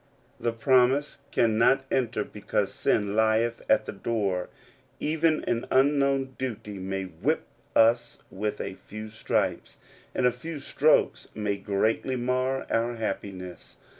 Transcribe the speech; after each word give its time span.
Searching 0.39 0.47
Out 0.47 0.49
the 0.57 0.63
Promise, 0.63 1.17
113 1.31 1.59
The 1.59 1.59
promise 1.61 1.85
cannot 1.85 1.85
enter 1.95 2.23
because 2.23 2.73
"sin 2.73 3.15
lieth 3.15 3.61
at 3.69 3.85
the 3.85 3.93
<Ioor/* 3.93 4.47
Even 4.99 5.43
an 5.43 5.67
unknown 5.69 6.33
duty 6.39 6.79
may 6.79 7.03
whip 7.03 7.45
us 7.75 8.17
with 8.31 8.57
'''a 8.57 8.73
few 8.75 9.09
stripes,*' 9.09 9.77
and 10.15 10.25
a 10.25 10.31
few 10.31 10.57
strokes 10.57 11.27
may 11.35 11.55
greatly 11.55 12.15
mar 12.15 12.65
our 12.71 12.95
happiness. 12.95 13.77